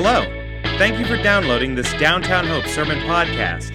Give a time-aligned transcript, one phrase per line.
[0.00, 0.22] Hello.
[0.78, 3.72] Thank you for downloading this Downtown Hope Sermon Podcast.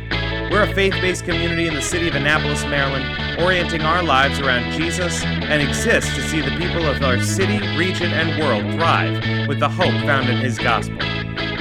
[0.49, 4.71] We're a faith based community in the city of Annapolis, Maryland, orienting our lives around
[4.71, 9.59] Jesus and exist to see the people of our city, region, and world thrive with
[9.59, 10.95] the hope found in His gospel.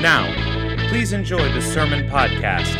[0.00, 0.32] Now,
[0.90, 2.72] please enjoy the Sermon Podcast.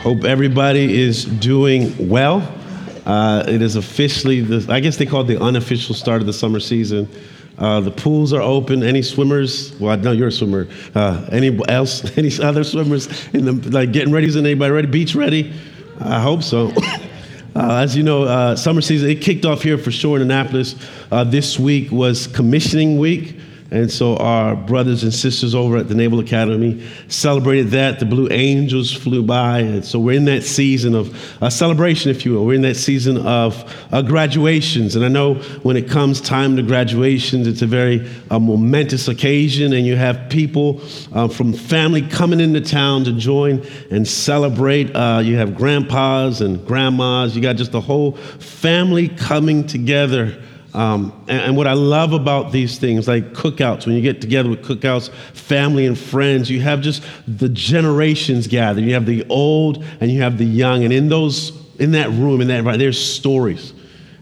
[0.00, 2.38] Hope everybody is doing well.
[3.06, 6.32] Uh, it is officially, the, I guess they call it the unofficial start of the
[6.32, 7.08] summer season.
[7.60, 8.82] Uh, the pools are open.
[8.82, 9.78] Any swimmers?
[9.78, 10.66] Well, I know you're a swimmer.
[10.94, 12.04] Uh, any else?
[12.18, 14.26] Any other swimmers in the like getting ready?
[14.26, 14.88] Is anybody ready?
[14.88, 15.52] Beach ready?
[16.00, 16.72] I hope so.
[17.52, 20.76] Uh, as you know, uh, summer season it kicked off here for sure in Annapolis.
[21.10, 23.39] Uh, this week was commissioning week.
[23.72, 28.00] And so our brothers and sisters over at the Naval Academy celebrated that.
[28.00, 29.60] The Blue Angels flew by.
[29.60, 32.46] And so we're in that season of a celebration, if you will.
[32.46, 34.96] We're in that season of uh, graduations.
[34.96, 39.72] And I know when it comes time to graduations, it's a very uh, momentous occasion.
[39.72, 40.80] And you have people
[41.12, 44.94] uh, from family coming into town to join and celebrate.
[44.96, 47.36] Uh, you have grandpas and grandmas.
[47.36, 50.36] You got just the whole family coming together
[50.72, 54.48] um, and, and, what I love about these things, like cookouts, when you get together
[54.48, 58.80] with cookouts, family and friends, you have just the generations gather.
[58.80, 62.40] You have the old and you have the young, and in those, in that room,
[62.40, 63.72] in that environment, there's stories.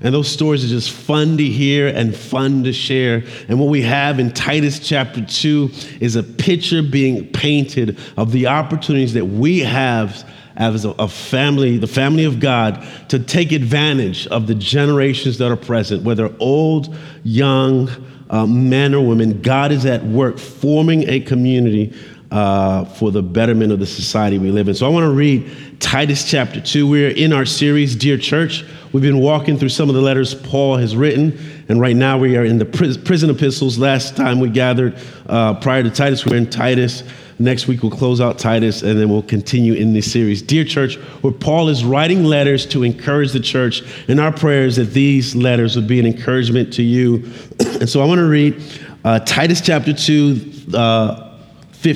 [0.01, 3.25] And those stories are just fun to hear and fun to share.
[3.49, 8.47] And what we have in Titus chapter 2 is a picture being painted of the
[8.47, 10.25] opportunities that we have
[10.59, 15.57] as a, family, the family of God, to take advantage of the generations that are
[15.57, 17.89] present, whether old, young,
[18.29, 19.41] uh, men or women.
[19.41, 21.95] God is at work forming a community
[22.33, 24.75] uh, for the betterment of the society we live in.
[24.75, 26.89] So I want to read Titus chapter 2.
[26.89, 28.65] We're in our series, Dear Church.
[28.93, 32.37] We've been walking through some of the letters Paul has written, and right now we
[32.37, 33.79] are in the prison epistles.
[33.79, 37.05] Last time we gathered uh, prior to Titus, we were in Titus.
[37.41, 40.43] Next week, we'll close out Titus and then we'll continue in this series.
[40.43, 44.87] Dear church, where Paul is writing letters to encourage the church, and our prayers that
[44.87, 47.31] these letters would be an encouragement to you.
[47.61, 48.61] and so I want to read
[49.05, 51.39] uh, Titus chapter 2, uh,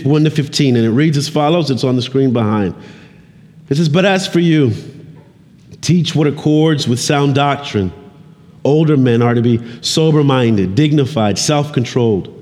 [0.04, 1.70] 1 to 15, and it reads as follows.
[1.72, 2.76] It's on the screen behind.
[3.68, 4.72] It says, But as for you,
[5.80, 7.92] teach what accords with sound doctrine.
[8.62, 12.41] Older men are to be sober minded, dignified, self controlled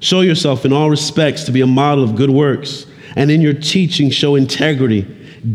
[0.00, 3.54] Show yourself in all respects to be a model of good works, and in your
[3.54, 5.02] teaching, show integrity,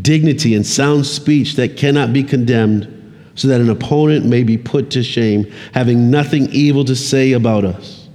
[0.02, 2.96] dignity, and sound speech that cannot be condemned,
[3.36, 7.66] so that an opponent may be put to shame, having nothing evil to say about
[7.66, 8.08] us.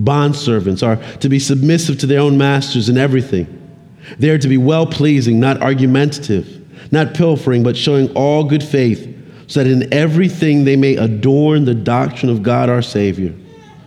[0.00, 3.54] Bondservants are to be submissive to their own masters in everything.
[4.18, 9.14] They are to be well pleasing, not argumentative, not pilfering, but showing all good faith,
[9.48, 13.34] so that in everything they may adorn the doctrine of God our Savior.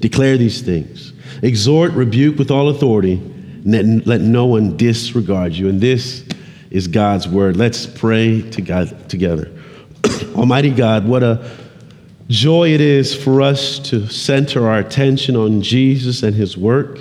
[0.00, 1.12] Declare these things.
[1.42, 5.68] Exhort, rebuke with all authority, and let no one disregard you.
[5.68, 6.24] And this
[6.70, 7.56] is God's word.
[7.56, 9.50] Let's pray to God together.
[10.34, 11.50] Almighty God, what a
[12.28, 16.98] joy it is for us to center our attention on Jesus and his work.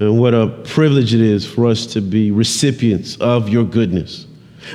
[0.00, 4.26] And what a privilege it is for us to be recipients of your goodness.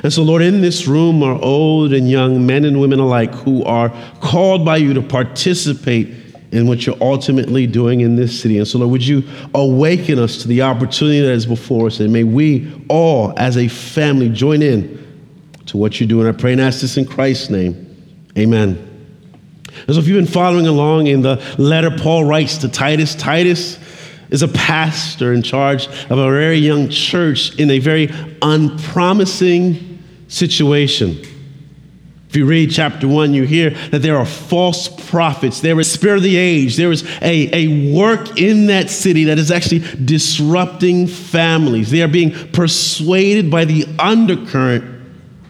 [0.02, 3.64] And so, Lord, in this room are old and young men and women alike who
[3.64, 8.58] are called by you to participate in what you're ultimately doing in this city.
[8.58, 12.00] And so, Lord, would you awaken us to the opportunity that is before us?
[12.00, 15.04] And may we all, as a family, join in
[15.66, 16.26] to what you're doing.
[16.26, 17.82] I pray and ask this in Christ's name.
[18.38, 18.82] Amen.
[19.86, 23.78] And so, if you've been following along in the letter Paul writes to Titus, Titus
[24.30, 28.10] is a pastor in charge of a very young church in a very
[28.42, 31.18] unpromising situation.
[32.36, 35.62] If you read chapter one, you hear that there are false prophets.
[35.62, 36.76] There is spirit of the age.
[36.76, 41.90] There is a, a work in that city that is actually disrupting families.
[41.90, 44.84] They are being persuaded by the undercurrent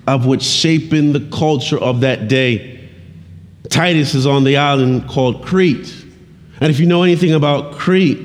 [0.07, 2.89] of what's shaping the culture of that day.
[3.69, 5.93] Titus is on the island called Crete.
[6.61, 8.23] And if you know anything about Crete,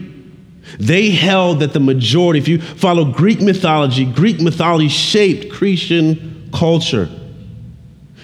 [0.77, 7.09] they held that the majority, if you follow Greek mythology, Greek mythology shaped Cretan culture.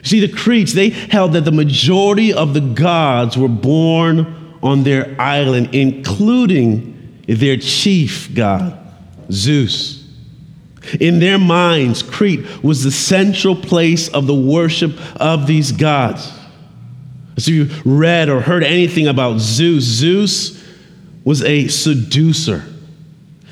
[0.07, 5.19] See, the Cretes, they held that the majority of the gods were born on their
[5.19, 8.80] island, including their chief god,
[9.30, 10.07] Zeus.
[11.01, 16.31] In their minds, Crete was the central place of the worship of these gods.
[17.38, 20.63] So, you read or heard anything about Zeus, Zeus
[21.25, 22.63] was a seducer.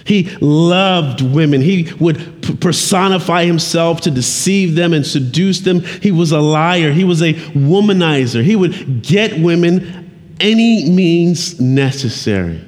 [0.06, 1.62] He loved women.
[1.62, 5.82] He would personify himself to deceive them and seduce them.
[5.82, 6.92] He was a liar.
[6.92, 8.44] He was a womanizer.
[8.44, 12.62] He would get women any means necessary.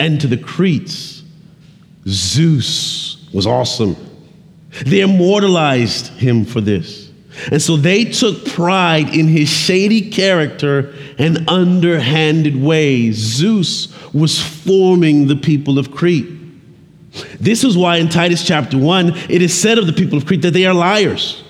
[0.00, 1.22] And to the Cretes,
[2.08, 3.96] Zeus was awesome.
[4.86, 7.10] They immortalized him for this.
[7.50, 13.16] And so they took pride in his shady character and underhanded ways.
[13.16, 16.30] Zeus was forming the people of Crete.
[17.40, 20.42] This is why in Titus chapter 1, it is said of the people of Crete
[20.42, 21.42] that they are liars.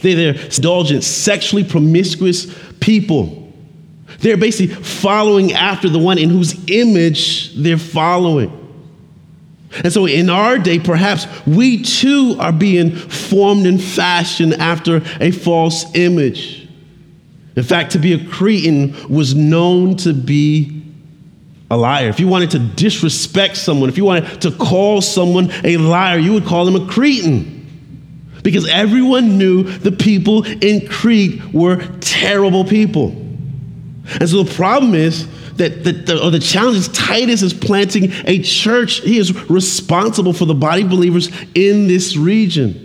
[0.00, 2.46] They're indulgent, sexually promiscuous
[2.80, 3.52] people.
[4.20, 8.65] They're basically following after the one in whose image they're following.
[9.84, 15.30] And so in our day, perhaps we too are being formed and fashioned after a
[15.30, 16.68] false image.
[17.56, 20.82] In fact, to be a Cretan was known to be
[21.70, 22.08] a liar.
[22.08, 26.32] If you wanted to disrespect someone, if you wanted to call someone a liar, you
[26.32, 27.54] would call them a Cretan.
[28.42, 33.08] Because everyone knew the people in Crete were terrible people.
[34.20, 35.26] And so the problem is
[35.56, 39.00] that the, the, or the challenge is Titus is planting a church.
[39.00, 42.82] He is responsible for the body believers in this region.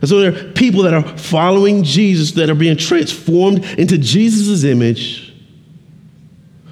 [0.00, 4.62] And so there are people that are following Jesus that are being transformed into Jesus'
[4.64, 5.34] image,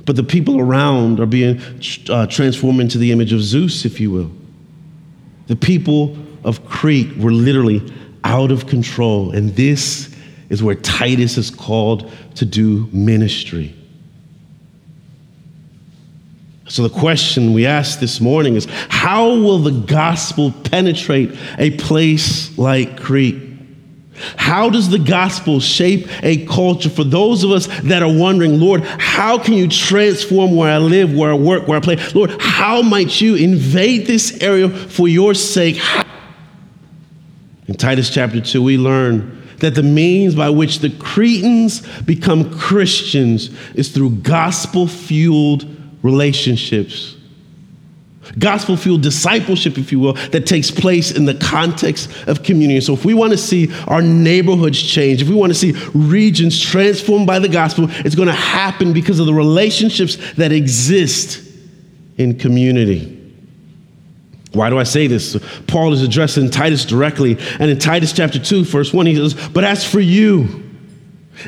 [0.05, 1.61] but the people around are being
[2.09, 4.31] uh, transformed into the image of Zeus, if you will.
[5.49, 7.83] The people of Crete were literally
[8.23, 10.15] out of control, and this
[10.49, 13.76] is where Titus is called to do ministry.
[16.69, 22.57] So, the question we ask this morning is how will the gospel penetrate a place
[22.59, 23.43] like Crete?
[24.37, 28.83] How does the gospel shape a culture for those of us that are wondering, Lord,
[28.83, 31.97] how can you transform where I live, where I work, where I play?
[32.15, 35.81] Lord, how might you invade this area for your sake?
[37.69, 43.51] In Titus chapter 2, we learn that the means by which the Cretans become Christians
[43.75, 45.76] is through gospel fueled
[46.07, 47.17] relationships.
[48.39, 52.81] Gospel fueled discipleship, if you will, that takes place in the context of community.
[52.81, 56.61] So, if we want to see our neighborhoods change, if we want to see regions
[56.61, 61.43] transformed by the gospel, it's going to happen because of the relationships that exist
[62.19, 63.13] in community.
[64.53, 65.37] Why do I say this?
[65.67, 67.37] Paul is addressing Titus directly.
[67.61, 70.66] And in Titus chapter 2, verse 1, he says, But as for you,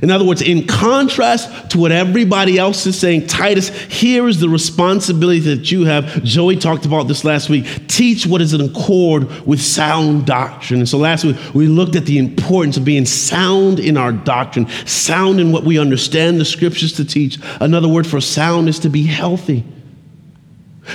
[0.02, 4.48] in other words, in contrast to what everybody else is saying, Titus, here is the
[4.48, 6.22] responsibility that you have.
[6.22, 7.64] Joey talked about this last week.
[7.88, 10.80] Teach what is in accord with sound doctrine.
[10.80, 14.68] And so last week, we looked at the importance of being sound in our doctrine,
[14.84, 17.38] sound in what we understand the scriptures to teach.
[17.60, 19.64] Another word for sound is to be healthy.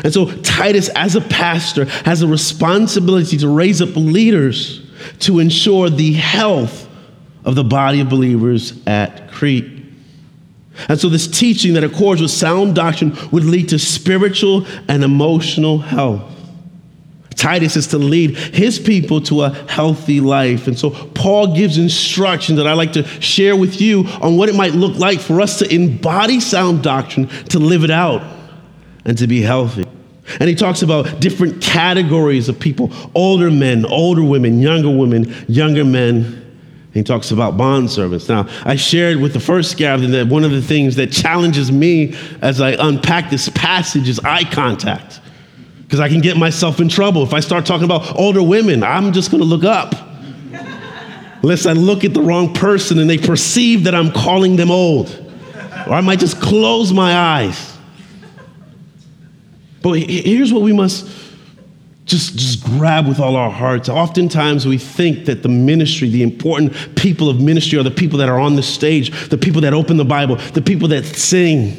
[0.04, 4.82] And so Titus, as a pastor, has a responsibility to raise up leaders
[5.20, 6.90] to ensure the health
[7.46, 9.84] of the body of believers at Crete.
[10.90, 15.78] And so, this teaching that accords with sound doctrine would lead to spiritual and emotional
[15.78, 16.30] health.
[17.36, 20.68] Titus is to lead his people to a healthy life.
[20.68, 24.56] And so, Paul gives instruction that I like to share with you on what it
[24.56, 28.24] might look like for us to embody sound doctrine, to live it out,
[29.06, 29.86] and to be healthy.
[30.40, 35.86] And he talks about different categories of people older men, older women, younger women, younger
[35.86, 36.43] men,
[36.94, 38.30] he talks about bond servants.
[38.30, 42.16] Now, I shared with the first gathering that one of the things that challenges me
[42.42, 45.20] as I unpack this passage is eye contact.
[45.82, 47.24] Because I can get myself in trouble.
[47.24, 49.96] If I start talking about older women, I'm just going to look up.
[51.42, 55.10] Unless I look at the wrong person and they perceive that I'm calling them old.
[55.88, 57.76] Or I might just close my eyes.
[59.82, 61.08] But here's what we must
[62.06, 63.88] just, just grab with all our hearts.
[63.88, 68.30] Oftentimes we think that the ministry, the important people of ministry, are the people that
[68.30, 71.78] are on the stage, the people that open the Bible, the people that sing.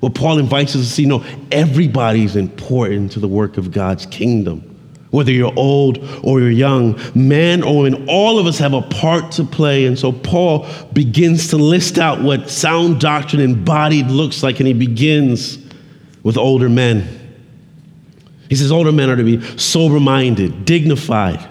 [0.00, 4.70] Well, Paul invites us to see no, everybody's important to the work of God's kingdom.
[5.10, 9.30] Whether you're old or you're young, man or woman, all of us have a part
[9.32, 9.86] to play.
[9.86, 14.72] And so Paul begins to list out what sound doctrine embodied looks like, and he
[14.72, 15.58] begins
[16.24, 17.23] with older men.
[18.48, 21.46] He says older men are to be sober minded, dignified,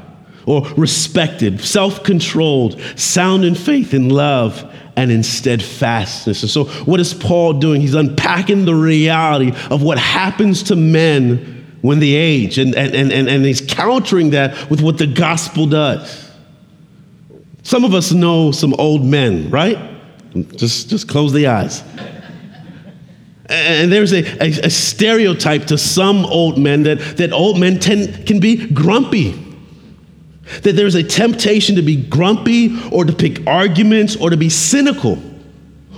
[0.46, 6.44] or respected, self controlled, sound in faith, in love, and in steadfastness.
[6.44, 7.82] And so, what is Paul doing?
[7.82, 13.28] He's unpacking the reality of what happens to men when they age, and, and, and,
[13.28, 16.32] and he's countering that with what the gospel does.
[17.64, 19.78] Some of us know some old men, right?
[20.56, 21.84] Just, just close the eyes.
[23.50, 28.26] And there's a, a, a, stereotype to some old men that, that old men tend,
[28.26, 29.32] can be grumpy.
[30.62, 35.22] That there's a temptation to be grumpy or to pick arguments or to be cynical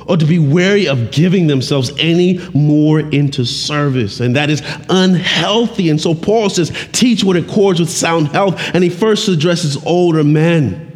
[0.07, 4.19] or to be wary of giving themselves any more into service.
[4.19, 5.89] And that is unhealthy.
[5.89, 8.59] And so Paul says, teach what accords with sound health.
[8.73, 10.94] And he first addresses older men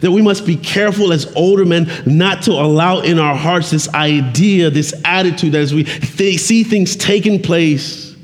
[0.00, 3.88] that we must be careful as older men not to allow in our hearts this
[3.94, 8.14] idea, this attitude that as we th- see things taking place,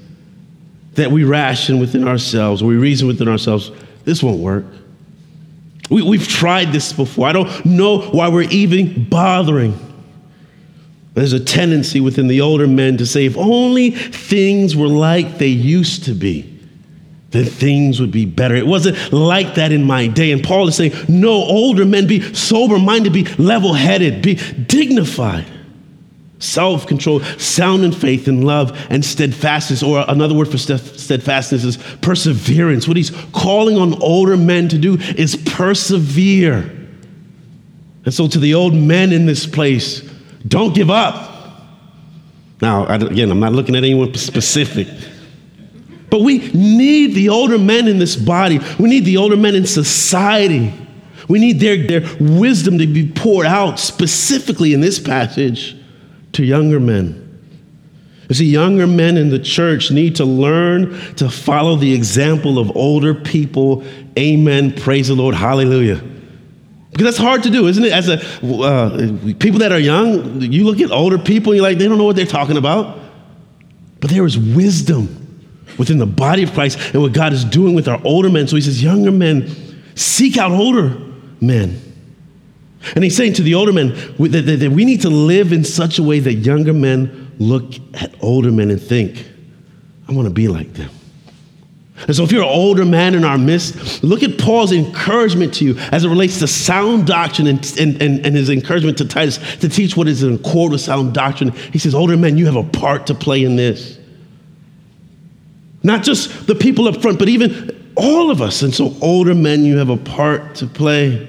[0.95, 3.71] that we ration within ourselves, we reason within ourselves,
[4.05, 4.65] this won't work.
[5.89, 7.27] We, we've tried this before.
[7.27, 9.79] I don't know why we're even bothering.
[11.15, 15.49] There's a tendency within the older men to say, if only things were like they
[15.49, 16.50] used to be
[17.31, 18.57] then things would be better.
[18.57, 20.33] It wasn't like that in my day.
[20.33, 25.47] And Paul is saying, no, older men be sober minded, be level headed, be dignified,
[26.41, 29.83] self control, sound in faith and love and steadfastness.
[29.83, 32.89] Or another word for steadfastness is perseverance.
[32.89, 36.79] What he's calling on older men to do is persevere.
[38.05, 40.01] And so, to the old men in this place,
[40.49, 41.29] don't give up.
[42.61, 44.89] Now, again, I'm not looking at anyone specific.
[46.11, 48.61] But we need the older men in this body.
[48.79, 50.75] We need the older men in society.
[51.29, 55.77] We need their, their wisdom to be poured out specifically in this passage
[56.33, 57.29] to younger men.
[58.29, 62.77] You see, younger men in the church need to learn to follow the example of
[62.77, 63.85] older people.
[64.19, 64.73] Amen.
[64.73, 65.35] Praise the Lord.
[65.35, 66.03] Hallelujah.
[66.91, 67.93] Because that's hard to do, isn't it?
[67.93, 71.87] As a uh, people that are young, you look at older people you're like, they
[71.87, 72.99] don't know what they're talking about.
[74.01, 75.20] But there is wisdom
[75.79, 78.47] within the body of Christ and what God is doing with our older men.
[78.49, 79.49] So he says, younger men,
[79.95, 80.97] seek out older
[81.41, 81.81] men.
[82.95, 86.03] And he's saying to the older men that, we need to live in such a
[86.03, 89.27] way that younger men look at older men and think,
[90.09, 90.91] I want to be like them.
[92.07, 95.67] And so, if you're an older man in our midst, look at Paul's encouragement to
[95.67, 99.39] you as it relates to sound doctrine and, and, and, and, his encouragement to Titus
[99.59, 101.51] to teach what is in accord with sound doctrine.
[101.51, 103.99] He says, Older men, you have a part to play in this.
[105.83, 108.63] Not just the people up front, but even all of us.
[108.63, 111.27] And so, older men, you have a part to play.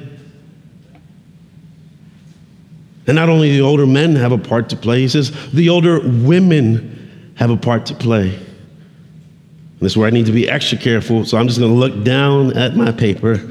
[3.08, 6.00] And not only the older men have a part to play, he says the older
[6.00, 8.36] women have a part to play.
[8.36, 11.78] And this is where I need to be extra careful, so I'm just going to
[11.78, 13.50] look down at my paper.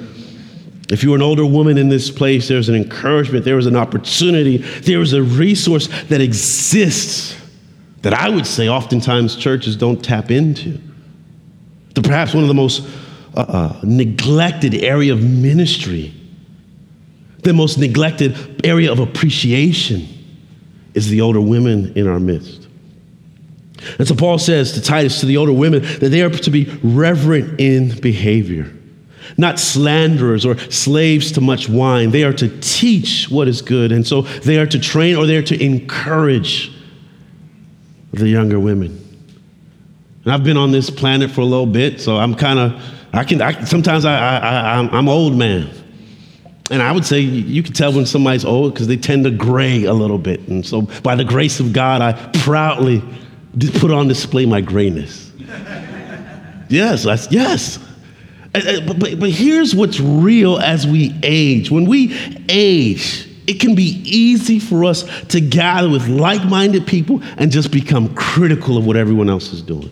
[0.89, 4.59] If you're an older woman in this place, there's an encouragement, there is an opportunity,
[4.59, 7.37] there is a resource that exists
[8.03, 10.81] that I would say oftentimes churches don't tap into
[11.95, 12.87] the, perhaps one of the most
[13.37, 16.13] uh, uh, neglected area of ministry,
[17.43, 20.07] the most neglected area of appreciation
[20.95, 22.69] is the older women in our midst.
[23.99, 26.65] And so Paul says to Titus, to the older women, that they are to be
[26.83, 28.71] reverent in behavior,
[29.39, 32.11] not slanderers or slaves to much wine.
[32.11, 33.93] They are to teach what is good.
[33.93, 36.73] And so they are to train or they are to encourage
[38.13, 39.00] the younger women.
[40.25, 43.25] And I've been on this planet for a little bit, so I'm kind of, I
[43.25, 45.71] can, I, sometimes I, I, I, I'm old man.
[46.71, 49.85] And I would say you can tell when somebody's old because they tend to gray
[49.85, 50.47] a little bit.
[50.47, 53.03] And so, by the grace of God, I proudly
[53.81, 55.33] put on display my grayness.
[56.69, 57.81] yes, I, yes.
[58.53, 61.73] But, but, but here's what's real as we age.
[61.73, 62.17] When we
[62.49, 67.73] age, it can be easy for us to gather with like minded people and just
[67.73, 69.91] become critical of what everyone else is doing.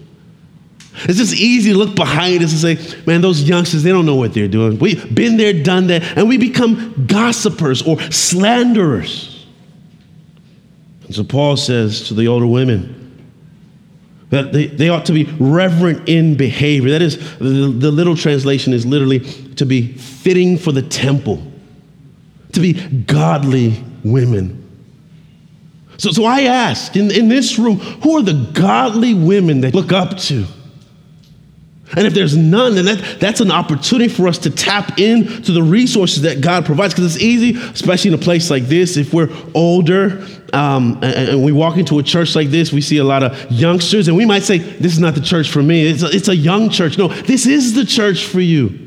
[1.05, 4.17] It's just easy to look behind us and say, man, those youngsters, they don't know
[4.17, 4.78] what they're doing.
[4.78, 9.47] We've been there, done that, and we become gossipers or slanderers.
[11.05, 12.95] And so Paul says to the older women,
[14.31, 16.90] That they, they ought to be reverent in behavior.
[16.90, 19.21] That is, the, the little translation is literally
[19.55, 21.43] to be fitting for the temple,
[22.52, 24.64] to be godly women.
[25.97, 29.93] So, so I ask in, in this room, who are the godly women that look
[29.93, 30.47] up to?
[31.97, 35.62] And if there's none, then that, that's an opportunity for us to tap into the
[35.62, 36.92] resources that God provides.
[36.92, 41.45] Because it's easy, especially in a place like this, if we're older um, and, and,
[41.45, 44.26] we walk into a church like this, we see a lot of youngsters, and we
[44.26, 45.87] might say, This is not the church for me.
[45.87, 46.99] It's a, it's a young church.
[46.99, 48.87] No, this is the church for you.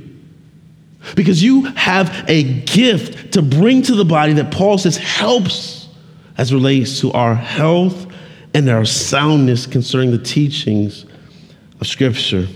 [1.15, 5.87] Because you have a gift to bring to the body that Paul says helps
[6.37, 8.07] as relates to our health
[8.53, 11.05] and our soundness concerning the teachings
[11.79, 12.47] of Scripture.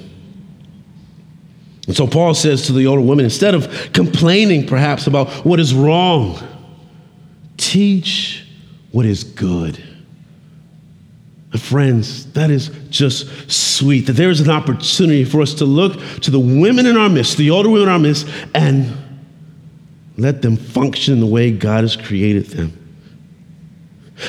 [1.88, 5.74] And so Paul says to the older women instead of complaining perhaps about what is
[5.74, 6.39] wrong,
[7.58, 8.48] teach
[8.92, 9.82] what is good.
[11.51, 16.00] And friends, that is just sweet that there is an opportunity for us to look
[16.22, 18.98] to the women in our midst, the older women in our midst, and
[20.18, 22.82] let them function the way God has created them.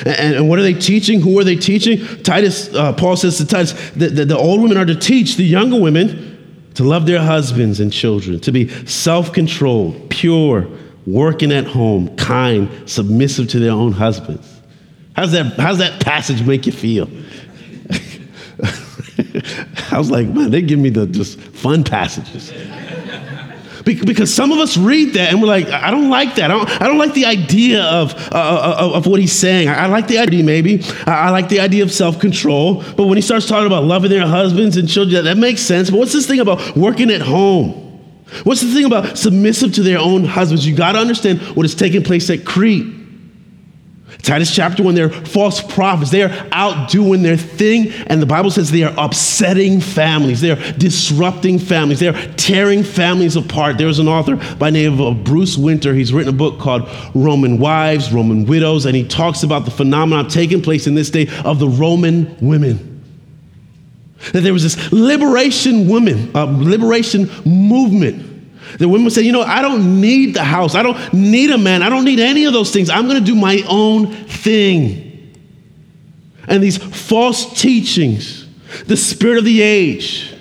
[0.05, 1.21] And, and, what are they teaching?
[1.21, 2.05] Who are they teaching?
[2.21, 5.45] Titus, uh, Paul says to Titus, that the, the old women are to teach the
[5.45, 6.36] younger women
[6.77, 10.67] to love their husbands and children, to be self controlled, pure,
[11.07, 14.61] working at home, kind, submissive to their own husbands.
[15.15, 17.09] How's that, how's that passage make you feel?
[19.91, 22.51] I was like, man, they give me the just fun passages.
[23.95, 26.51] Because some of us read that and we're like, I don't like that.
[26.51, 29.69] I don't, I don't like the idea of, uh, uh of what he's saying.
[29.69, 30.83] I like the idea, maybe.
[31.05, 32.83] I like the idea of self control.
[32.95, 35.89] But when he starts talking about loving their husbands and children, that makes sense.
[35.89, 37.83] But what's this thing about working at home?
[38.43, 40.67] What's the thing about submissive to their own husbands?
[40.67, 42.96] You got to understand what is taking place at Crete.
[44.23, 46.11] Titus chapter 1, they're false prophets.
[46.11, 50.41] They are out doing their thing, and the Bible says they are upsetting families.
[50.41, 51.99] They are disrupting families.
[51.99, 53.77] They are tearing families apart.
[53.77, 55.93] There's an author by name of Bruce Winter.
[55.93, 60.27] He's written a book called Roman Wives, Roman Widows, and he talks about the phenomenon
[60.27, 63.03] taking place in this day of the Roman women.
[64.33, 68.36] That there was this liberation woman, uh, liberation movement
[68.79, 70.75] the women say, you know, I don't need the house.
[70.75, 71.81] I don't need a man.
[71.81, 72.89] I don't need any of those things.
[72.89, 75.33] I'm going to do my own thing.
[76.47, 78.45] And these false teachings,
[78.85, 80.33] the spirit of the age,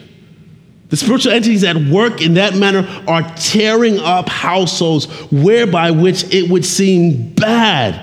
[0.89, 6.49] the spiritual entities that work in that manner are tearing up households whereby which it
[6.49, 8.03] would seem bad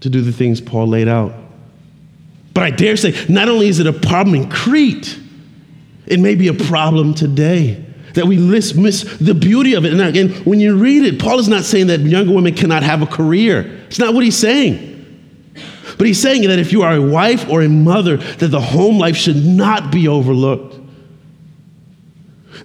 [0.00, 1.34] to do the things Paul laid out.
[2.52, 5.18] But I dare say, not only is it a problem in Crete,
[6.06, 7.84] it may be a problem today
[8.18, 9.92] that we miss, miss the beauty of it.
[9.92, 13.00] And again, when you read it, Paul is not saying that younger women cannot have
[13.00, 13.60] a career.
[13.86, 14.86] It's not what he's saying.
[15.96, 18.98] But he's saying that if you are a wife or a mother, that the home
[18.98, 20.74] life should not be overlooked.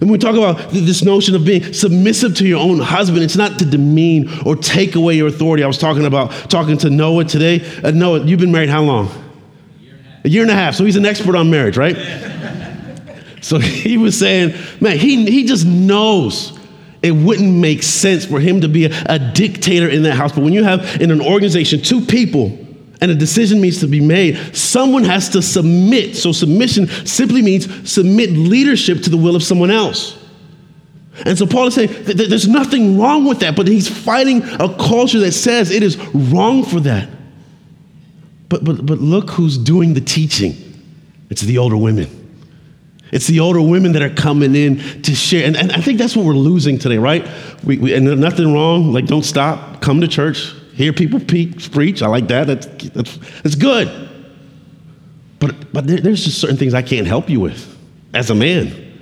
[0.00, 3.56] when we talk about this notion of being submissive to your own husband, it's not
[3.60, 5.62] to demean or take away your authority.
[5.62, 7.64] I was talking about talking to Noah today.
[7.80, 9.06] Uh, Noah, you've been married how long?
[9.06, 10.74] A year, a year and a half.
[10.74, 11.96] So he's an expert on marriage, right?
[13.44, 16.58] So he was saying, man, he, he just knows
[17.02, 20.32] it wouldn't make sense for him to be a, a dictator in that house.
[20.32, 22.58] But when you have in an organization two people
[23.02, 26.16] and a decision needs to be made, someone has to submit.
[26.16, 30.18] So submission simply means submit leadership to the will of someone else.
[31.26, 34.74] And so Paul is saying that there's nothing wrong with that, but he's fighting a
[34.74, 37.08] culture that says it is wrong for that.
[38.48, 40.56] But, but, but look who's doing the teaching
[41.30, 42.23] it's the older women.
[43.14, 45.46] It's the older women that are coming in to share.
[45.46, 47.24] And, and I think that's what we're losing today, right?
[47.62, 48.92] We, we, and nothing wrong.
[48.92, 49.80] Like, don't stop.
[49.80, 50.52] Come to church.
[50.74, 52.02] Hear people preach.
[52.02, 52.48] I like that.
[52.48, 54.10] That's, that's, that's good.
[55.38, 57.78] But, but there, there's just certain things I can't help you with
[58.14, 58.98] as a man.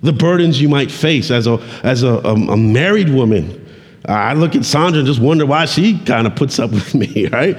[0.00, 3.60] The burdens you might face as a, as a, a, a married woman.
[4.06, 7.26] I look at Sandra and just wonder why she kind of puts up with me,
[7.26, 7.58] right?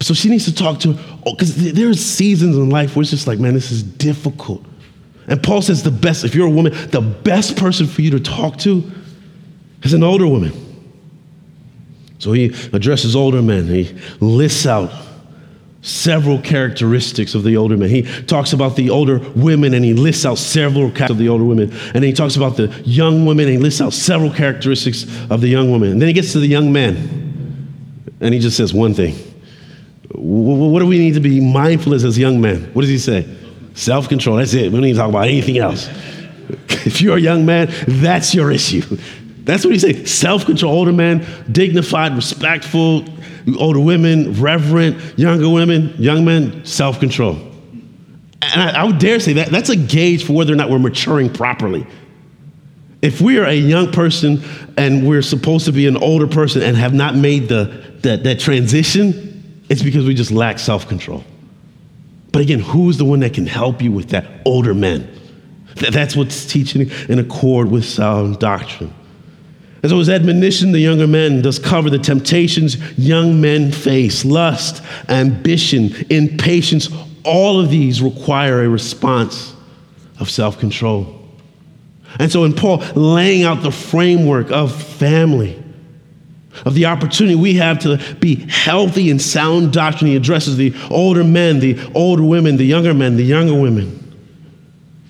[0.00, 0.92] So she needs to talk to,
[1.24, 4.64] because oh, there's seasons in life where it's just like, man, this is difficult.
[5.26, 8.20] And Paul says the best, if you're a woman, the best person for you to
[8.20, 8.90] talk to
[9.82, 10.52] is an older woman.
[12.18, 13.66] So he addresses older men.
[13.66, 14.90] He lists out
[15.82, 17.88] several characteristics of the older men.
[17.88, 21.44] He talks about the older women and he lists out several characteristics of the older
[21.44, 21.70] women.
[21.70, 25.40] And then he talks about the young women and he lists out several characteristics of
[25.40, 25.92] the young woman.
[25.92, 29.14] And then he gets to the young men and he just says one thing
[30.14, 32.70] what do we need to be mindful as, as young men?
[32.72, 33.26] What does he say?
[33.74, 34.36] Self control.
[34.36, 34.64] That's it.
[34.64, 35.88] We don't need to talk about anything else.
[36.86, 38.82] if you're a young man, that's your issue.
[39.44, 40.12] That's what he says.
[40.12, 43.04] Self control, older man, dignified, respectful,
[43.58, 47.36] older women, reverent, younger women, young men, self control.
[48.40, 50.78] And I, I, would dare say that that's a gauge for whether or not we're
[50.78, 51.86] maturing properly.
[53.02, 54.42] If we are a young person
[54.76, 58.40] and we're supposed to be an older person and have not made the, that, that
[58.40, 59.27] transition,
[59.68, 61.24] it's because we just lack self control.
[62.32, 64.26] But again, who's the one that can help you with that?
[64.44, 65.10] Older men.
[65.76, 68.92] That's what's teaching in accord with sound doctrine.
[69.82, 74.82] And so his admonition to younger men does cover the temptations young men face lust,
[75.08, 76.88] ambition, impatience.
[77.24, 79.54] All of these require a response
[80.18, 81.14] of self control.
[82.18, 85.57] And so, in Paul laying out the framework of family,
[86.64, 91.24] of the opportunity we have to be healthy and sound doctrine, he addresses the older
[91.24, 93.94] men, the older women, the younger men, the younger women.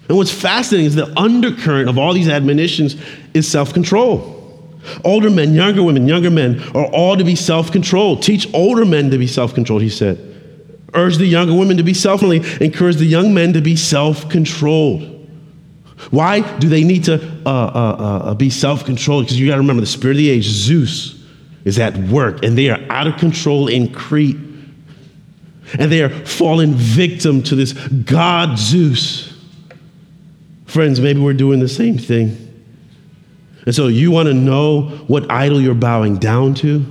[0.09, 2.97] And what's fascinating is the undercurrent of all these admonitions
[3.35, 4.37] is self control.
[5.05, 8.23] Older men, younger women, younger men are all to be self controlled.
[8.23, 10.25] Teach older men to be self controlled, he said.
[10.95, 12.63] Urge the younger women to be self controlled.
[12.63, 15.15] Encourage the young men to be self controlled.
[16.11, 19.25] Why do they need to uh, uh, uh, be self controlled?
[19.25, 21.18] Because you got to remember the spirit of the age, Zeus,
[21.69, 24.37] is at work, and they are out of control in Crete.
[25.79, 29.35] And they are falling victim to this God Zeus.
[30.65, 32.45] Friends, maybe we're doing the same thing.
[33.67, 36.87] And so you want to know what idol you're bowing down to?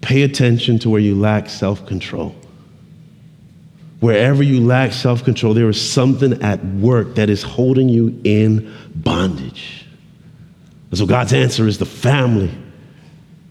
[0.00, 2.34] Pay attention to where you lack self control.
[4.00, 8.74] Wherever you lack self control, there is something at work that is holding you in
[8.96, 9.86] bondage.
[10.90, 12.50] And so God's answer is the family.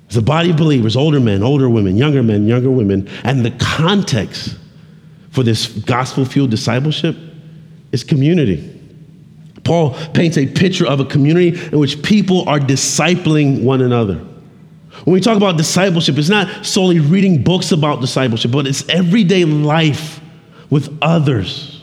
[0.08, 3.08] It's the body of believers, older men, older women, younger men, younger women.
[3.24, 4.58] And the context
[5.32, 7.16] for this gospel fueled discipleship
[7.92, 8.74] is community.
[9.66, 14.16] Paul paints a picture of a community in which people are discipling one another.
[15.04, 19.44] When we talk about discipleship, it's not solely reading books about discipleship, but it's everyday
[19.44, 20.22] life
[20.70, 21.77] with others.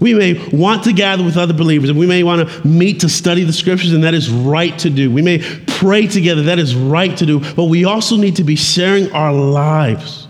[0.00, 3.08] We may want to gather with other believers and we may want to meet to
[3.08, 5.10] study the scriptures, and that is right to do.
[5.10, 8.56] We may pray together, that is right to do, but we also need to be
[8.56, 10.26] sharing our lives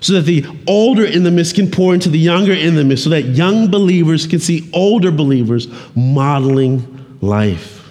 [0.00, 3.04] so that the older in the midst can pour into the younger in the midst,
[3.04, 7.86] so that young believers can see older believers modeling life.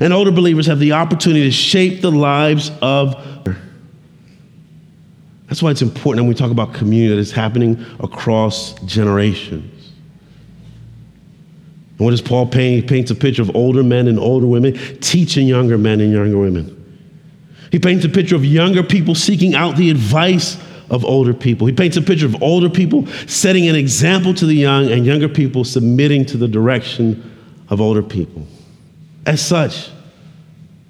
[0.00, 3.14] And older believers have the opportunity to shape the lives of.
[5.46, 9.77] That's why it's important when we talk about community that is happening across generations.
[11.98, 12.82] And what does Paul paint?
[12.82, 16.38] He paints a picture of older men and older women teaching younger men and younger
[16.38, 16.74] women.
[17.70, 20.56] He paints a picture of younger people seeking out the advice
[20.90, 21.66] of older people.
[21.66, 25.28] He paints a picture of older people setting an example to the young and younger
[25.28, 27.22] people submitting to the direction
[27.68, 28.46] of older people.
[29.26, 29.90] As such,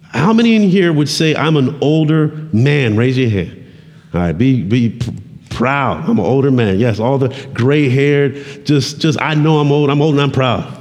[0.03, 2.97] how many in here would say, I'm an older man?
[2.97, 3.67] Raise your hand.
[4.15, 5.11] All right, be, be pr-
[5.51, 6.09] proud.
[6.09, 6.79] I'm an older man.
[6.79, 9.91] Yes, all the gray haired, just, just, I know I'm old.
[9.91, 10.78] I'm old and I'm proud.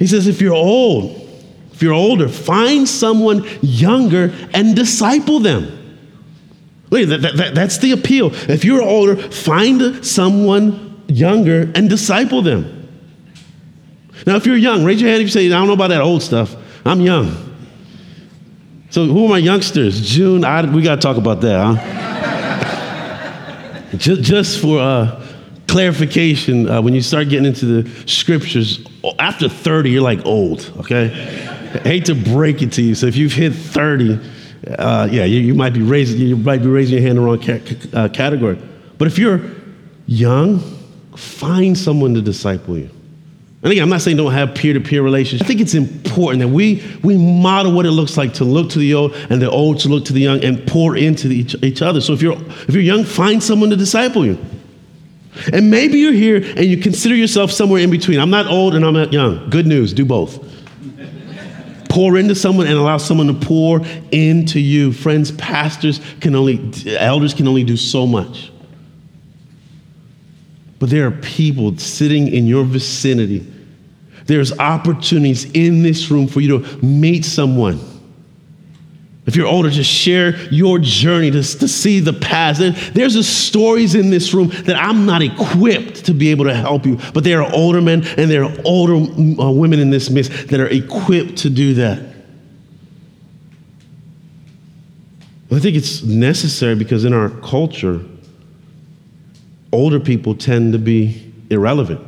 [0.00, 1.28] He says, if you're old,
[1.72, 5.76] if you're older, find someone younger and disciple them.
[6.90, 8.34] Look, that, that, that's the appeal.
[8.50, 12.88] If you're older, find someone younger and disciple them.
[14.26, 16.00] Now, if you're young, raise your hand if you say, I don't know about that
[16.00, 16.56] old stuff.
[16.84, 17.48] I'm young.
[18.88, 20.00] So, who are my youngsters?
[20.00, 21.76] June, I, we got to talk about that, huh?
[23.96, 25.24] just, just for uh,
[25.68, 28.84] clarification, uh, when you start getting into the scriptures,
[29.18, 31.08] after 30, you're like old, okay?
[31.84, 32.94] Hate to break it to you.
[32.94, 34.18] So, if you've hit 30,
[34.78, 37.22] uh, yeah, you, you, might be raising you might be raising your hand in the
[37.22, 38.58] wrong ca- uh, category.
[38.98, 39.40] But if you're
[40.06, 40.60] young,
[41.16, 42.90] find someone to disciple you.
[43.62, 45.42] And again, I'm not saying don't have peer-to-peer relationships.
[45.42, 48.78] I think it's important that we we model what it looks like to look to
[48.78, 51.82] the old and the old to look to the young and pour into each, each
[51.82, 52.00] other.
[52.00, 54.38] So if you're if you're young, find someone to disciple you.
[55.52, 58.18] And maybe you're here and you consider yourself somewhere in between.
[58.18, 59.48] I'm not old and I'm not young.
[59.50, 60.50] Good news, do both
[61.90, 63.80] pour into someone and allow someone to pour
[64.12, 64.92] into you.
[64.92, 68.50] Friends, pastors can only, elders can only do so much.
[70.78, 73.46] But there are people sitting in your vicinity.
[74.24, 77.80] There's opportunities in this room for you to meet someone
[79.26, 82.58] if you're older, just share your journey to, to see the past.
[82.58, 86.86] There, there's stories in this room that I'm not equipped to be able to help
[86.86, 90.48] you, but there are older men and there are older uh, women in this midst
[90.48, 92.10] that are equipped to do that.
[95.52, 98.00] I think it's necessary because in our culture,
[99.72, 102.00] older people tend to be irrelevant.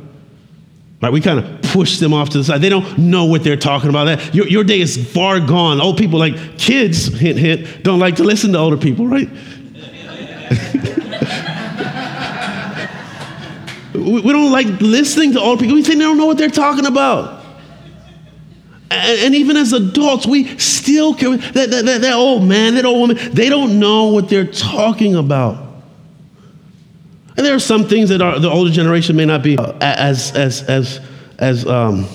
[1.01, 1.11] Right?
[1.11, 2.61] We kind of push them off to the side.
[2.61, 4.05] They don't know what they're talking about.
[4.05, 5.81] That your, your day is far gone.
[5.81, 9.27] Old people like kids, hint hint, don't like to listen to older people, right?
[13.93, 15.75] we, we don't like listening to older people.
[15.75, 17.41] We think they don't know what they're talking about.
[18.91, 21.35] And, even as adults, we still care.
[21.35, 25.15] That, that, that, that old man, that old woman, they don't know what they're talking
[25.15, 25.57] about.
[27.35, 30.35] And there are some things that are, the older generation may not be uh, as,
[30.35, 30.99] as, as,
[31.43, 32.07] as um,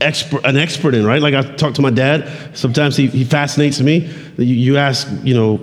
[0.00, 1.20] expert, an expert in, right?
[1.20, 4.08] Like I talk to my dad, sometimes he, he fascinates me.
[4.38, 5.56] You, you ask, you know,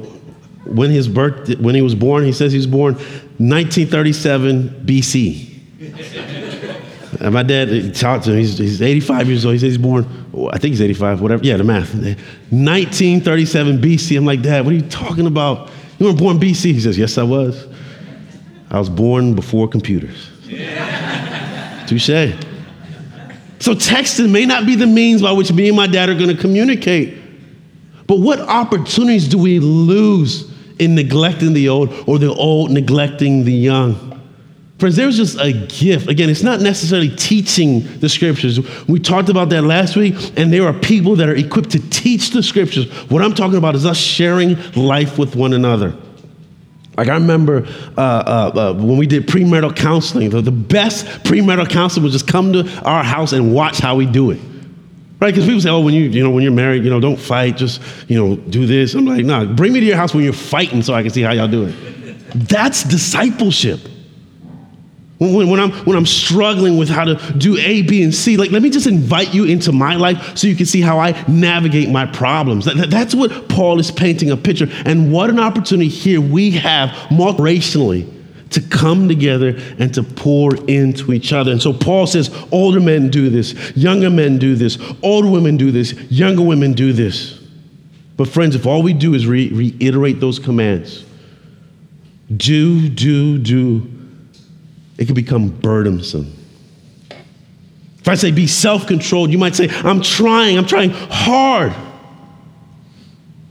[0.66, 5.46] when his birth, when he was born, he says he was born 1937 BC.
[7.22, 9.54] and my dad talked to him, he's, he's 85 years old.
[9.54, 10.04] He says he's born,
[10.52, 11.42] I think he's 85, whatever.
[11.44, 11.94] Yeah, the math.
[11.94, 14.18] 1937 BC.
[14.18, 15.72] I'm like, Dad, what are you talking about?
[15.98, 16.74] You weren't born BC?
[16.74, 17.66] He says, Yes, I was.
[18.70, 20.30] I was born before computers.
[21.88, 22.49] Touche.
[23.60, 26.36] So texting may not be the means by which me and my dad are going
[26.36, 27.18] to communicate.
[28.08, 33.54] But what opportunities do we lose in neglecting the old or the old neglecting the
[33.54, 34.10] young?
[34.80, 36.08] Friends, there's just a gift.
[36.08, 38.62] Again, it's not necessarily teaching the scriptures.
[38.88, 42.32] We talked about that last week, and there are people that are equipped to teach
[42.32, 42.90] the scriptures.
[43.10, 45.94] What I'm talking about is us sharing life with one another.
[47.00, 47.66] Like I remember
[47.98, 52.28] uh, uh, uh, when we did premarital counseling, the, the best premarital counseling was just
[52.28, 54.42] come to our house and watch how we do it.
[55.22, 55.34] Right?
[55.34, 57.56] Because people say, oh, when you, you know, when you're married, you know, don't fight,
[57.56, 58.96] just, you know, do this.
[58.96, 61.22] I'm like, nah, bring me to your house when you're fighting so I can see
[61.22, 61.76] how y'all do it.
[62.50, 63.80] That's discipleship.
[65.20, 68.52] When, when, I'm, when I'm struggling with how to do A, B, and C, like,
[68.52, 71.90] let me just invite you into my life so you can see how I navigate
[71.90, 72.66] my problems.
[72.66, 74.68] That, that's what Paul is painting a picture.
[74.86, 78.12] And what an opportunity here we have more rationally
[78.52, 81.52] to come together and to pour into each other.
[81.52, 85.70] And so Paul says, older men do this, younger men do this, older women do
[85.70, 87.38] this, younger women do this.
[88.16, 91.06] But, friends, if all we do is re- reiterate those commands
[92.36, 93.99] do, do, do,
[95.00, 96.36] it can become burdensome.
[98.00, 101.74] If I say be self controlled, you might say, I'm trying, I'm trying hard.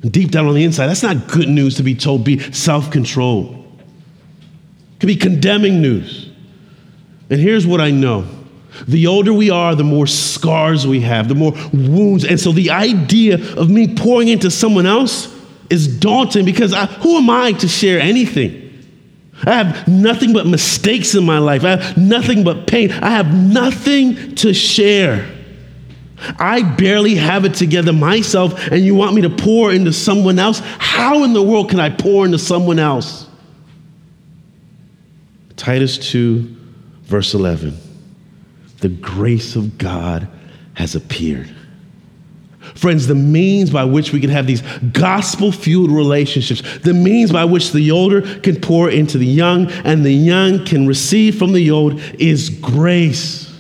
[0.03, 2.91] And deep down on the inside, that's not good news to be told be self
[2.91, 3.55] controlled.
[3.55, 6.31] It can be condemning news.
[7.31, 8.29] And here's what I know
[8.87, 12.27] the older we are, the more scars we have, the more wounds.
[12.27, 15.35] And so the idea of me pouring into someone else
[15.71, 18.68] is daunting because I, who am I to share anything?
[19.45, 21.65] I have nothing but mistakes in my life.
[21.65, 22.91] I have nothing but pain.
[22.91, 25.29] I have nothing to share.
[26.39, 30.61] I barely have it together myself, and you want me to pour into someone else?
[30.79, 33.27] How in the world can I pour into someone else?
[35.57, 36.57] Titus 2,
[37.03, 37.77] verse 11.
[38.81, 40.29] The grace of God
[40.75, 41.55] has appeared.
[42.79, 44.63] Friends, the means by which we can have these
[44.93, 50.07] gospel fueled relationships, the means by which the older can pour into the young and
[50.07, 53.53] the young can receive from the old is grace.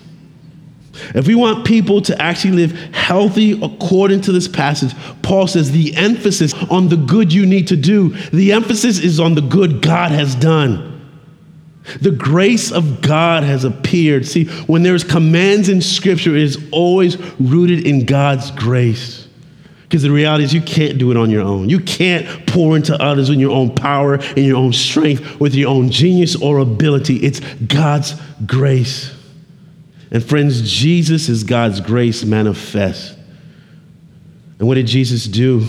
[1.16, 5.96] If we want people to actually live healthy according to this passage, Paul says the
[5.96, 10.12] emphasis on the good you need to do, the emphasis is on the good God
[10.12, 10.97] has done.
[12.00, 14.26] The grace of God has appeared.
[14.26, 19.26] See, when there's commands in Scripture, it is always rooted in God's grace.
[19.82, 21.70] Because the reality is, you can't do it on your own.
[21.70, 25.70] You can't pour into others in your own power, in your own strength, with your
[25.70, 27.16] own genius or ability.
[27.16, 29.14] It's God's grace.
[30.10, 33.16] And friends, Jesus is God's grace manifest.
[34.58, 35.66] And what did Jesus do?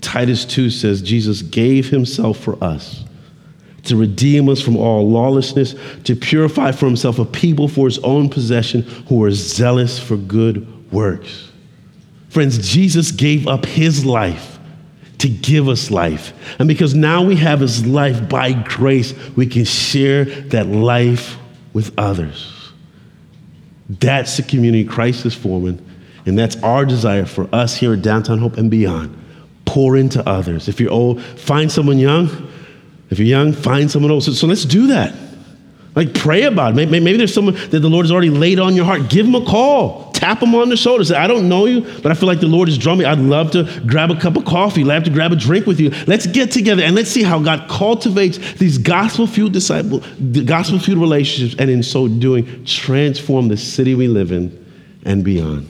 [0.00, 3.04] Titus 2 says, Jesus gave himself for us
[3.84, 8.28] to redeem us from all lawlessness, to purify for himself a people for his own
[8.28, 11.50] possession who are zealous for good works.
[12.28, 14.58] Friends, Jesus gave up his life
[15.18, 16.32] to give us life.
[16.58, 21.36] And because now we have his life by grace, we can share that life
[21.72, 22.56] with others.
[23.88, 25.84] That's the community Christ is forming,
[26.24, 29.16] and that's our desire for us here at Downtown Hope and beyond.
[29.64, 30.68] Pour into others.
[30.68, 32.49] If you're old, find someone young
[33.10, 34.38] if you're young, find someone else.
[34.38, 35.14] So let's do that.
[35.96, 36.88] Like, pray about it.
[36.88, 39.10] Maybe, there's someone that the Lord has already laid on your heart.
[39.10, 40.12] Give them a call.
[40.12, 41.02] Tap them on the shoulder.
[41.02, 43.04] Say, I don't know you, but I feel like the Lord is me.
[43.04, 44.82] I'd love to grab a cup of coffee.
[44.82, 45.90] I'd love to grab a drink with you.
[46.06, 50.02] Let's get together and let's see how God cultivates these gospel fueled disciple,
[50.44, 54.56] gospel fueled relationships, and in so doing, transform the city we live in
[55.04, 55.68] and beyond.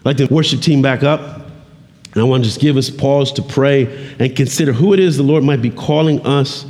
[0.00, 1.46] I'd like the worship team back up.
[2.14, 5.18] And I want to just give us pause to pray and consider who it is
[5.18, 6.64] the Lord might be calling us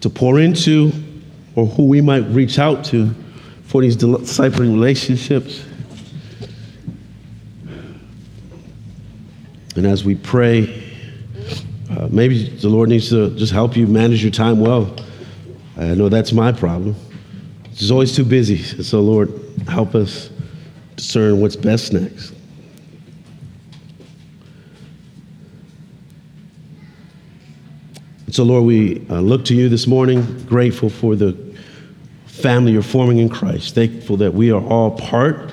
[0.00, 0.92] to pour into
[1.54, 3.14] or who we might reach out to
[3.64, 5.64] for these discipling relationships.
[9.76, 10.82] And as we pray,
[11.90, 14.94] uh, maybe the Lord needs to just help you manage your time well.
[15.76, 16.96] I know that's my problem.
[17.70, 18.58] It's always too busy.
[18.82, 19.30] So, Lord,
[19.68, 20.30] help us
[20.96, 22.34] discern what's best next.
[28.32, 31.36] So, Lord, we uh, look to you this morning, grateful for the
[32.26, 35.52] family you're forming in Christ, thankful that we are all part,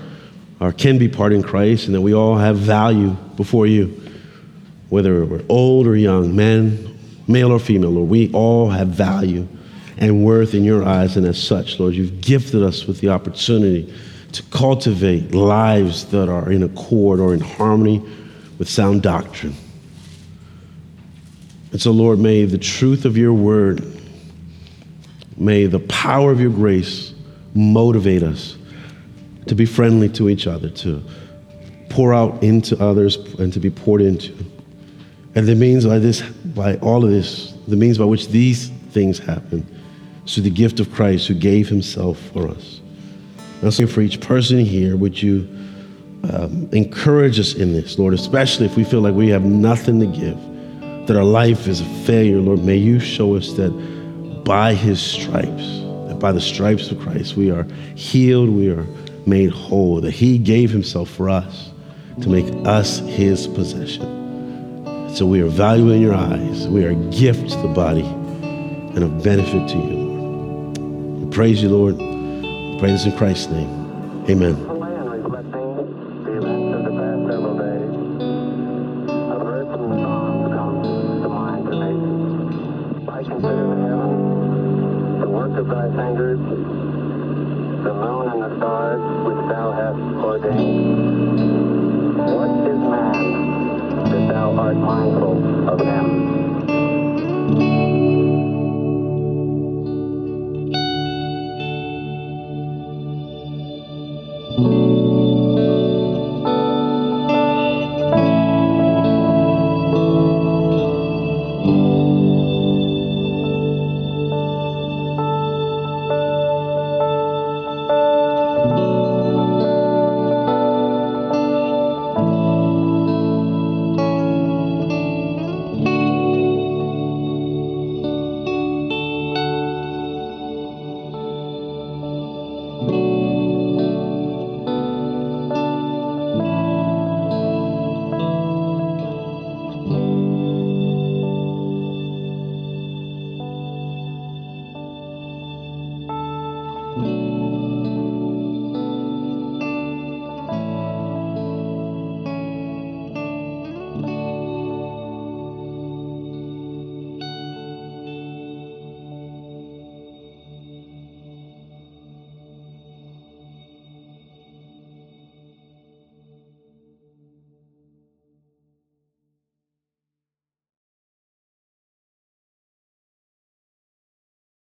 [0.59, 3.99] or can be part in Christ, and that we all have value before you,
[4.89, 9.47] whether we're old or young, man, male or female, Lord, we all have value
[9.97, 13.91] and worth in your eyes, and as such, Lord, you've gifted us with the opportunity
[14.33, 18.03] to cultivate lives that are in accord or in harmony
[18.59, 19.55] with sound doctrine.
[21.71, 23.85] And so, Lord, may the truth of your word,
[25.35, 27.13] may the power of your grace
[27.53, 28.57] motivate us
[29.47, 31.03] to be friendly to each other, to
[31.89, 34.33] pour out into others, and to be poured into.
[35.35, 39.19] And the means by this, by all of this, the means by which these things
[39.19, 39.65] happen,
[40.25, 42.81] is through the gift of Christ who gave himself for us.
[43.61, 45.47] And so for each person here, would you
[46.31, 50.07] um, encourage us in this, Lord, especially if we feel like we have nothing to
[50.07, 50.37] give
[51.07, 53.71] that our life is a failure, Lord, may you show us that
[54.43, 57.63] by his stripes, that by the stripes of Christ, we are
[57.95, 58.85] healed, we are
[59.25, 61.71] made whole, that he gave himself for us
[62.21, 64.17] to make us his possession.
[65.13, 66.67] So we are valuable in your eyes.
[66.67, 70.77] We are a gift to the body and a benefit to you, Lord.
[71.25, 71.97] We praise you, Lord.
[71.97, 74.25] We pray this in Christ's name.
[74.29, 74.76] Amen.